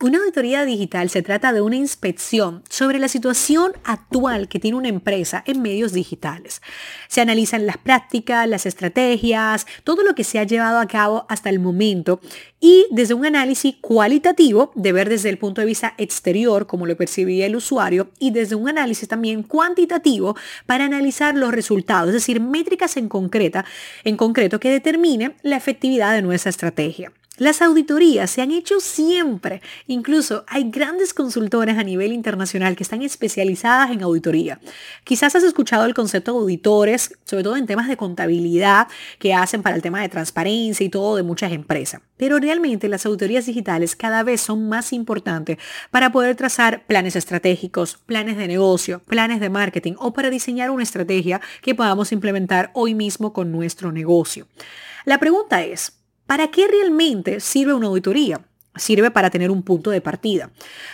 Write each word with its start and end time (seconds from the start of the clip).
una 0.00 0.18
auditoría 0.18 0.64
digital 0.64 1.08
se 1.08 1.22
trata 1.22 1.52
de 1.52 1.60
una 1.60 1.76
inspección 1.76 2.62
sobre 2.68 2.98
la 2.98 3.08
situación 3.08 3.72
actual 3.84 4.48
que 4.48 4.58
tiene 4.58 4.76
una 4.76 4.88
empresa 4.88 5.42
en 5.46 5.62
medios 5.62 5.92
digitales. 5.92 6.60
Se 7.08 7.20
analizan 7.20 7.66
las 7.66 7.78
prácticas, 7.78 8.48
las 8.48 8.66
estrategias, 8.66 9.66
todo 9.84 10.02
lo 10.02 10.14
que 10.14 10.24
se 10.24 10.38
ha 10.38 10.44
llevado 10.44 10.78
a 10.78 10.86
cabo 10.86 11.24
hasta 11.28 11.48
el 11.48 11.60
momento 11.60 12.20
y 12.60 12.86
desde 12.90 13.14
un 13.14 13.24
análisis 13.24 13.76
cualitativo, 13.80 14.72
de 14.74 14.92
ver 14.92 15.08
desde 15.08 15.30
el 15.30 15.38
punto 15.38 15.60
de 15.60 15.66
vista 15.66 15.94
exterior, 15.98 16.66
como 16.66 16.86
lo 16.86 16.96
percibía 16.96 17.46
el 17.46 17.56
usuario, 17.56 18.10
y 18.18 18.32
desde 18.32 18.54
un 18.54 18.68
análisis 18.68 19.08
también 19.08 19.42
cuantitativo 19.42 20.36
para 20.66 20.84
analizar 20.84 21.34
los 21.36 21.52
resultados, 21.52 22.08
es 22.08 22.14
decir, 22.14 22.40
métricas 22.40 22.96
en, 22.96 23.08
concreta, 23.08 23.64
en 24.04 24.16
concreto 24.16 24.60
que 24.60 24.70
determinen 24.70 25.36
la 25.42 25.56
efectividad 25.56 26.14
de 26.14 26.22
nuestra 26.22 26.50
estrategia. 26.50 27.12
Las 27.38 27.60
auditorías 27.60 28.30
se 28.30 28.40
han 28.40 28.50
hecho 28.50 28.80
siempre. 28.80 29.60
Incluso 29.86 30.44
hay 30.48 30.70
grandes 30.70 31.12
consultoras 31.12 31.76
a 31.76 31.84
nivel 31.84 32.12
internacional 32.12 32.76
que 32.76 32.82
están 32.82 33.02
especializadas 33.02 33.90
en 33.90 34.02
auditoría. 34.02 34.58
Quizás 35.04 35.36
has 35.36 35.42
escuchado 35.42 35.84
el 35.84 35.92
concepto 35.92 36.32
de 36.32 36.38
auditores, 36.38 37.14
sobre 37.24 37.44
todo 37.44 37.58
en 37.58 37.66
temas 37.66 37.88
de 37.88 37.98
contabilidad 37.98 38.88
que 39.18 39.34
hacen 39.34 39.62
para 39.62 39.76
el 39.76 39.82
tema 39.82 40.00
de 40.00 40.08
transparencia 40.08 40.86
y 40.86 40.88
todo 40.88 41.16
de 41.16 41.24
muchas 41.24 41.52
empresas. 41.52 42.00
Pero 42.16 42.38
realmente 42.38 42.88
las 42.88 43.04
auditorías 43.04 43.44
digitales 43.44 43.96
cada 43.96 44.22
vez 44.22 44.40
son 44.40 44.70
más 44.70 44.94
importantes 44.94 45.58
para 45.90 46.12
poder 46.12 46.36
trazar 46.36 46.86
planes 46.86 47.16
estratégicos, 47.16 47.98
planes 48.06 48.38
de 48.38 48.48
negocio, 48.48 49.02
planes 49.06 49.40
de 49.40 49.50
marketing 49.50 49.92
o 49.98 50.14
para 50.14 50.30
diseñar 50.30 50.70
una 50.70 50.84
estrategia 50.84 51.42
que 51.60 51.74
podamos 51.74 52.12
implementar 52.12 52.70
hoy 52.72 52.94
mismo 52.94 53.34
con 53.34 53.52
nuestro 53.52 53.92
negocio. 53.92 54.46
La 55.04 55.18
pregunta 55.18 55.62
es, 55.62 55.92
¿Para 56.26 56.48
qué 56.48 56.66
realmente 56.66 57.38
sirve 57.40 57.72
una 57.72 57.86
auditoría? 57.86 58.40
Sirve 58.74 59.10
para 59.10 59.30
tener 59.30 59.50
un 59.50 59.62
punto 59.62 59.90
de 59.90 60.02
partida, 60.02 60.50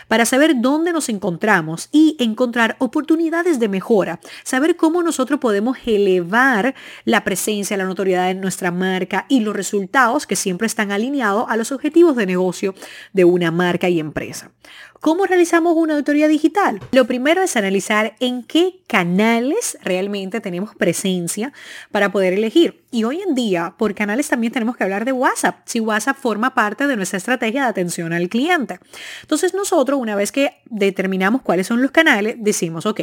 para 0.06 0.24
saber 0.24 0.60
dónde 0.60 0.92
nos 0.92 1.08
encontramos 1.08 1.88
y 1.90 2.16
encontrar 2.20 2.76
oportunidades 2.78 3.58
de 3.58 3.68
mejora, 3.68 4.20
saber 4.44 4.76
cómo 4.76 5.02
nosotros 5.02 5.40
podemos 5.40 5.78
elevar 5.84 6.76
la 7.04 7.24
presencia, 7.24 7.76
la 7.76 7.86
notoriedad 7.86 8.28
de 8.28 8.34
nuestra 8.34 8.70
marca 8.70 9.26
y 9.28 9.40
los 9.40 9.56
resultados 9.56 10.28
que 10.28 10.36
siempre 10.36 10.66
están 10.66 10.92
alineados 10.92 11.46
a 11.48 11.56
los 11.56 11.72
objetivos 11.72 12.14
de 12.14 12.26
negocio 12.26 12.74
de 13.12 13.24
una 13.24 13.50
marca 13.50 13.88
y 13.88 13.98
empresa. 13.98 14.52
¿Cómo 15.00 15.26
realizamos 15.26 15.74
una 15.76 15.94
auditoría 15.94 16.28
digital? 16.28 16.78
Lo 16.92 17.06
primero 17.08 17.42
es 17.42 17.56
analizar 17.56 18.14
en 18.20 18.44
qué 18.44 18.82
canales 18.86 19.76
realmente 19.82 20.40
tenemos 20.40 20.76
presencia 20.76 21.52
para 21.90 22.12
poder 22.12 22.34
elegir. 22.34 22.81
Y 22.94 23.04
hoy 23.04 23.22
en 23.26 23.34
día, 23.34 23.74
por 23.78 23.94
canales 23.94 24.28
también 24.28 24.52
tenemos 24.52 24.76
que 24.76 24.84
hablar 24.84 25.06
de 25.06 25.12
WhatsApp, 25.12 25.62
si 25.64 25.80
WhatsApp 25.80 26.18
forma 26.18 26.54
parte 26.54 26.86
de 26.86 26.94
nuestra 26.94 27.16
estrategia 27.16 27.62
de 27.62 27.68
atención 27.68 28.12
al 28.12 28.28
cliente. 28.28 28.80
Entonces 29.22 29.54
nosotros, 29.54 29.98
una 29.98 30.14
vez 30.14 30.30
que 30.30 30.58
determinamos 30.66 31.40
cuáles 31.40 31.66
son 31.66 31.80
los 31.80 31.90
canales, 31.90 32.36
decimos, 32.38 32.84
ok, 32.84 33.00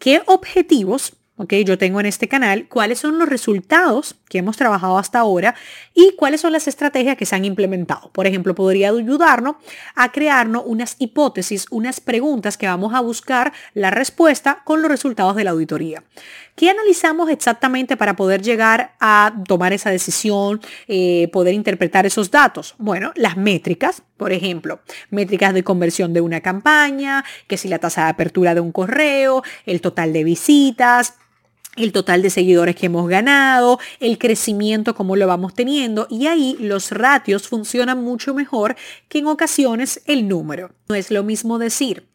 ¿qué 0.00 0.22
objetivos 0.26 1.14
¿ok? 1.42 1.54
Yo 1.64 1.76
tengo 1.76 1.98
en 1.98 2.06
este 2.06 2.28
canal 2.28 2.68
cuáles 2.68 3.00
son 3.00 3.18
los 3.18 3.28
resultados 3.28 4.14
que 4.28 4.38
hemos 4.38 4.56
trabajado 4.56 4.96
hasta 4.96 5.18
ahora 5.18 5.54
y 5.92 6.14
cuáles 6.16 6.40
son 6.40 6.52
las 6.52 6.68
estrategias 6.68 7.16
que 7.16 7.26
se 7.26 7.34
han 7.34 7.44
implementado. 7.44 8.10
Por 8.12 8.26
ejemplo, 8.26 8.54
podría 8.54 8.90
ayudarnos 8.90 9.56
a 9.96 10.12
crearnos 10.12 10.62
unas 10.64 10.96
hipótesis, 11.00 11.66
unas 11.70 12.00
preguntas 12.00 12.56
que 12.56 12.66
vamos 12.68 12.94
a 12.94 13.00
buscar 13.00 13.52
la 13.74 13.90
respuesta 13.90 14.62
con 14.64 14.82
los 14.82 14.90
resultados 14.90 15.34
de 15.34 15.44
la 15.44 15.50
auditoría. 15.50 16.04
¿Qué 16.54 16.70
analizamos 16.70 17.30
exactamente 17.30 17.96
para 17.96 18.14
poder 18.14 18.42
llegar 18.42 18.94
a 19.00 19.34
tomar 19.48 19.72
esa 19.72 19.90
decisión, 19.90 20.60
eh, 20.86 21.28
poder 21.32 21.54
interpretar 21.54 22.06
esos 22.06 22.30
datos? 22.30 22.74
Bueno, 22.78 23.10
las 23.16 23.36
métricas, 23.36 24.02
por 24.16 24.32
ejemplo, 24.32 24.80
métricas 25.10 25.54
de 25.54 25.64
conversión 25.64 26.12
de 26.12 26.20
una 26.20 26.40
campaña, 26.40 27.24
que 27.48 27.56
si 27.56 27.68
la 27.68 27.78
tasa 27.78 28.04
de 28.04 28.10
apertura 28.10 28.54
de 28.54 28.60
un 28.60 28.70
correo, 28.70 29.42
el 29.64 29.80
total 29.80 30.12
de 30.12 30.24
visitas, 30.24 31.14
el 31.76 31.92
total 31.92 32.22
de 32.22 32.30
seguidores 32.30 32.76
que 32.76 32.86
hemos 32.86 33.08
ganado, 33.08 33.78
el 34.00 34.18
crecimiento, 34.18 34.94
cómo 34.94 35.16
lo 35.16 35.26
vamos 35.26 35.54
teniendo. 35.54 36.06
Y 36.10 36.26
ahí 36.26 36.56
los 36.60 36.90
ratios 36.90 37.48
funcionan 37.48 38.02
mucho 38.02 38.34
mejor 38.34 38.76
que 39.08 39.18
en 39.18 39.26
ocasiones 39.26 40.02
el 40.06 40.28
número. 40.28 40.74
No 40.88 40.94
es 40.94 41.10
lo 41.10 41.22
mismo 41.22 41.58
decir, 41.58 42.08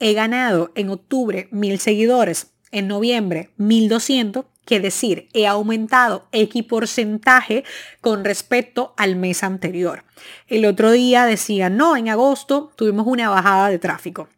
he 0.00 0.12
ganado 0.12 0.72
en 0.74 0.90
octubre 0.90 1.48
mil 1.50 1.78
seguidores, 1.78 2.48
en 2.72 2.88
noviembre 2.88 3.50
1200, 3.56 4.44
que 4.66 4.80
decir, 4.80 5.28
he 5.32 5.46
aumentado 5.46 6.26
X 6.32 6.64
porcentaje 6.64 7.62
con 8.00 8.24
respecto 8.24 8.94
al 8.96 9.14
mes 9.14 9.44
anterior. 9.44 10.02
El 10.48 10.66
otro 10.66 10.90
día 10.90 11.24
decía, 11.24 11.70
no, 11.70 11.96
en 11.96 12.08
agosto 12.08 12.72
tuvimos 12.74 13.06
una 13.06 13.30
bajada 13.30 13.68
de 13.68 13.78
tráfico. 13.78 14.28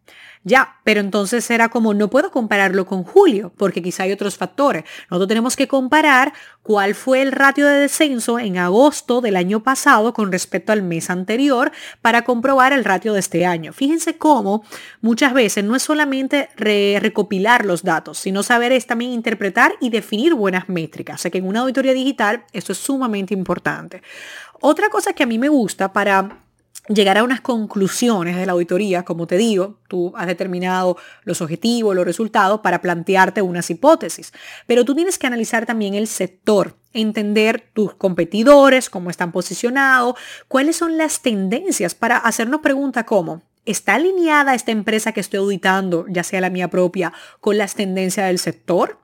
Ya, 0.48 0.76
pero 0.82 1.00
entonces 1.00 1.50
era 1.50 1.68
como, 1.68 1.92
no 1.92 2.08
puedo 2.08 2.30
compararlo 2.30 2.86
con 2.86 3.04
julio, 3.04 3.52
porque 3.58 3.82
quizá 3.82 4.04
hay 4.04 4.12
otros 4.12 4.38
factores. 4.38 4.84
Nosotros 5.10 5.28
tenemos 5.28 5.56
que 5.56 5.68
comparar 5.68 6.32
cuál 6.62 6.94
fue 6.94 7.20
el 7.20 7.32
ratio 7.32 7.66
de 7.66 7.80
descenso 7.80 8.38
en 8.38 8.56
agosto 8.56 9.20
del 9.20 9.36
año 9.36 9.62
pasado 9.62 10.14
con 10.14 10.32
respecto 10.32 10.72
al 10.72 10.82
mes 10.82 11.10
anterior 11.10 11.70
para 12.00 12.22
comprobar 12.22 12.72
el 12.72 12.84
ratio 12.84 13.12
de 13.12 13.20
este 13.20 13.44
año. 13.44 13.74
Fíjense 13.74 14.16
cómo 14.16 14.64
muchas 15.02 15.34
veces 15.34 15.64
no 15.64 15.76
es 15.76 15.82
solamente 15.82 16.48
recopilar 16.56 17.66
los 17.66 17.82
datos, 17.82 18.18
sino 18.18 18.42
saber 18.42 18.72
es 18.72 18.86
también 18.86 19.12
interpretar 19.12 19.74
y 19.80 19.90
definir 19.90 20.32
buenas 20.32 20.70
métricas. 20.70 21.20
O 21.20 21.22
sea 21.22 21.30
que 21.30 21.38
en 21.38 21.46
una 21.46 21.60
auditoría 21.60 21.92
digital 21.92 22.44
esto 22.54 22.72
es 22.72 22.78
sumamente 22.78 23.34
importante. 23.34 24.02
Otra 24.62 24.88
cosa 24.88 25.12
que 25.12 25.24
a 25.24 25.26
mí 25.26 25.38
me 25.38 25.50
gusta 25.50 25.92
para 25.92 26.47
llegar 26.88 27.18
a 27.18 27.22
unas 27.22 27.40
conclusiones 27.40 28.36
de 28.36 28.46
la 28.46 28.52
auditoría, 28.52 29.04
como 29.04 29.26
te 29.26 29.36
digo, 29.36 29.78
tú 29.88 30.12
has 30.16 30.26
determinado 30.26 30.96
los 31.24 31.40
objetivos, 31.40 31.94
los 31.94 32.04
resultados 32.04 32.60
para 32.60 32.80
plantearte 32.80 33.42
unas 33.42 33.70
hipótesis, 33.70 34.32
pero 34.66 34.84
tú 34.84 34.94
tienes 34.94 35.18
que 35.18 35.26
analizar 35.26 35.66
también 35.66 35.94
el 35.94 36.06
sector, 36.06 36.76
entender 36.92 37.70
tus 37.74 37.94
competidores, 37.94 38.88
cómo 38.90 39.10
están 39.10 39.32
posicionados, 39.32 40.16
cuáles 40.48 40.76
son 40.76 40.96
las 40.96 41.20
tendencias 41.20 41.94
para 41.94 42.16
hacernos 42.16 42.60
preguntas 42.60 43.04
como, 43.04 43.42
¿está 43.70 43.94
alineada 43.94 44.54
esta 44.54 44.72
empresa 44.72 45.12
que 45.12 45.20
estoy 45.20 45.38
auditando, 45.38 46.06
ya 46.08 46.22
sea 46.22 46.40
la 46.40 46.50
mía 46.50 46.68
propia, 46.68 47.12
con 47.40 47.58
las 47.58 47.74
tendencias 47.74 48.26
del 48.26 48.38
sector? 48.38 48.98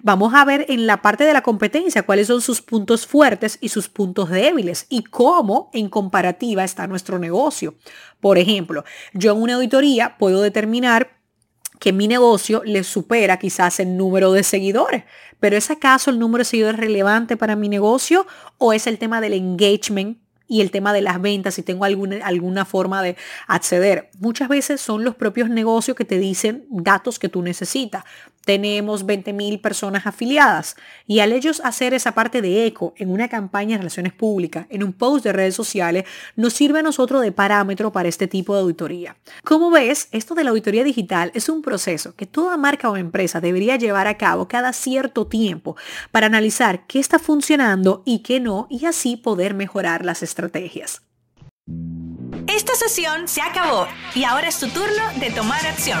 Vamos 0.00 0.34
a 0.34 0.44
ver 0.44 0.66
en 0.68 0.86
la 0.86 1.02
parte 1.02 1.24
de 1.24 1.32
la 1.32 1.42
competencia 1.42 2.02
cuáles 2.02 2.26
son 2.26 2.40
sus 2.40 2.62
puntos 2.62 3.06
fuertes 3.06 3.58
y 3.60 3.68
sus 3.68 3.88
puntos 3.88 4.30
débiles 4.30 4.86
y 4.88 5.04
cómo 5.04 5.70
en 5.72 5.88
comparativa 5.88 6.64
está 6.64 6.86
nuestro 6.86 7.18
negocio. 7.18 7.74
Por 8.20 8.38
ejemplo, 8.38 8.84
yo 9.12 9.32
en 9.32 9.42
una 9.42 9.54
auditoría 9.54 10.16
puedo 10.18 10.42
determinar 10.42 11.22
que 11.78 11.92
mi 11.92 12.06
negocio 12.06 12.62
le 12.64 12.84
supera 12.84 13.38
quizás 13.38 13.80
el 13.80 13.96
número 13.96 14.32
de 14.32 14.44
seguidores. 14.44 15.02
Pero 15.40 15.56
¿es 15.56 15.68
acaso 15.68 16.10
el 16.10 16.20
número 16.20 16.42
de 16.42 16.44
seguidores 16.44 16.78
relevante 16.78 17.36
para 17.36 17.56
mi 17.56 17.68
negocio 17.68 18.24
o 18.58 18.72
es 18.72 18.86
el 18.86 18.98
tema 18.98 19.20
del 19.20 19.32
engagement 19.32 20.18
y 20.52 20.60
el 20.60 20.70
tema 20.70 20.92
de 20.92 21.00
las 21.00 21.18
ventas, 21.22 21.54
si 21.54 21.62
tengo 21.62 21.86
alguna, 21.86 22.26
alguna 22.26 22.66
forma 22.66 23.02
de 23.02 23.16
acceder. 23.46 24.10
Muchas 24.18 24.50
veces 24.50 24.82
son 24.82 25.02
los 25.02 25.14
propios 25.14 25.48
negocios 25.48 25.96
que 25.96 26.04
te 26.04 26.18
dicen 26.18 26.66
datos 26.68 27.18
que 27.18 27.30
tú 27.30 27.40
necesitas. 27.40 28.04
Tenemos 28.44 29.06
20.000 29.06 29.60
personas 29.60 30.06
afiliadas 30.06 30.76
y 31.06 31.20
al 31.20 31.32
ellos 31.32 31.60
hacer 31.64 31.94
esa 31.94 32.12
parte 32.12 32.42
de 32.42 32.66
eco 32.66 32.94
en 32.96 33.10
una 33.10 33.28
campaña 33.28 33.72
de 33.72 33.78
relaciones 33.78 34.12
públicas, 34.12 34.66
en 34.70 34.82
un 34.82 34.92
post 34.92 35.24
de 35.24 35.32
redes 35.32 35.54
sociales, 35.54 36.04
nos 36.36 36.52
sirve 36.52 36.80
a 36.80 36.82
nosotros 36.82 37.22
de 37.22 37.32
parámetro 37.32 37.92
para 37.92 38.08
este 38.08 38.26
tipo 38.26 38.54
de 38.54 38.62
auditoría. 38.62 39.16
Como 39.44 39.70
ves, 39.70 40.08
esto 40.12 40.34
de 40.34 40.44
la 40.44 40.50
auditoría 40.50 40.84
digital 40.84 41.30
es 41.34 41.48
un 41.48 41.62
proceso 41.62 42.14
que 42.16 42.26
toda 42.26 42.56
marca 42.56 42.90
o 42.90 42.96
empresa 42.96 43.40
debería 43.40 43.76
llevar 43.76 44.06
a 44.06 44.18
cabo 44.18 44.48
cada 44.48 44.72
cierto 44.72 45.26
tiempo 45.26 45.76
para 46.10 46.26
analizar 46.26 46.86
qué 46.86 46.98
está 46.98 47.18
funcionando 47.18 48.02
y 48.04 48.20
qué 48.20 48.40
no 48.40 48.66
y 48.70 48.86
así 48.86 49.16
poder 49.16 49.54
mejorar 49.54 50.04
las 50.04 50.22
estrategias. 50.22 51.02
Esta 52.48 52.74
sesión 52.74 53.28
se 53.28 53.40
acabó 53.40 53.86
y 54.14 54.24
ahora 54.24 54.48
es 54.48 54.58
tu 54.58 54.68
turno 54.68 55.02
de 55.20 55.30
tomar 55.30 55.64
acción. 55.66 56.00